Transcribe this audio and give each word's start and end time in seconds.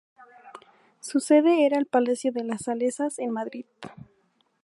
Su 0.99 1.19
sede 1.19 1.63
era 1.67 1.77
el 1.77 1.85
Palacio 1.85 2.31
de 2.31 2.43
las 2.43 2.63
Salesas 2.63 3.19
en 3.19 3.29
Madrid. 3.29 3.67